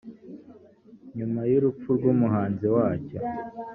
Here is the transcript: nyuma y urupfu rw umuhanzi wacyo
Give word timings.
nyuma 1.17 1.39
y 1.49 1.53
urupfu 1.57 1.87
rw 1.97 2.03
umuhanzi 2.13 2.65
wacyo 2.75 3.19